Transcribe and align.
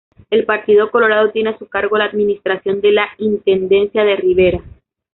El 0.31 0.45
Partido 0.45 0.89
Colorado 0.89 1.29
tiene 1.31 1.51
a 1.51 1.57
su 1.59 1.67
cargo 1.67 1.95
la 1.95 2.05
administración 2.05 2.81
de 2.81 2.91
la 2.91 3.07
Intendencia 3.19 4.03
de 4.03 4.15
Rivera. 4.15 4.63